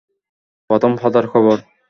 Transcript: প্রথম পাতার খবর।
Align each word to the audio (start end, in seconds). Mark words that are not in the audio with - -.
প্রথম 0.69 0.91
পাতার 0.99 1.25
খবর। 1.33 1.57